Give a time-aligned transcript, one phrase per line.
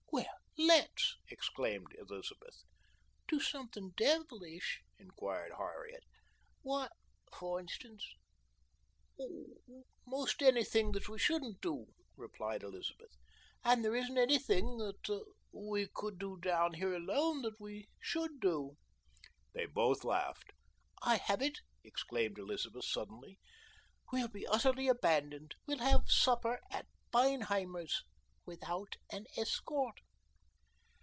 [0.63, 2.63] "Well, let's!" exclaimed Elizabeth.
[3.27, 6.03] "Do something devilish?" inquired Harriet.
[6.61, 6.91] "What,
[7.35, 8.05] for instance?"
[9.19, 9.57] "Oh,
[10.05, 13.09] 'most anything that we shouldn't do," replied Elizabeth,
[13.63, 18.77] "and there isn't anything that we could do down here alone that we should do."
[19.53, 20.51] They both laughed.
[21.01, 23.39] "I have it!" exclaimed Elizabeth suddenly.
[24.11, 28.03] "We'll be utterly abandoned we'll have supper at Feinheimer's
[28.45, 30.01] without an escort."